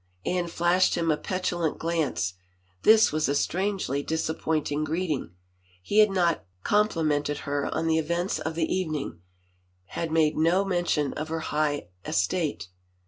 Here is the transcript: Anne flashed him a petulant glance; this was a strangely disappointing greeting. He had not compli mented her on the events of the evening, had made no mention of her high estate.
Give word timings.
Anne 0.25 0.47
flashed 0.47 0.95
him 0.95 1.11
a 1.11 1.15
petulant 1.15 1.77
glance; 1.77 2.33
this 2.81 3.11
was 3.11 3.29
a 3.29 3.35
strangely 3.35 4.01
disappointing 4.01 4.83
greeting. 4.83 5.35
He 5.79 5.99
had 5.99 6.09
not 6.09 6.43
compli 6.65 7.05
mented 7.05 7.41
her 7.41 7.69
on 7.71 7.85
the 7.85 7.99
events 7.99 8.39
of 8.39 8.55
the 8.55 8.65
evening, 8.65 9.21
had 9.89 10.11
made 10.11 10.35
no 10.35 10.65
mention 10.65 11.13
of 11.13 11.27
her 11.27 11.41
high 11.41 11.89
estate. 12.03 12.69